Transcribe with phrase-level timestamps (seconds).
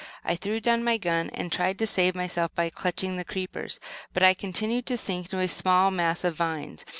[0.25, 3.79] I threw down my gun and tried to save myself by clutching the creepers;
[4.15, 6.85] but I continued to sink into a mass of vines.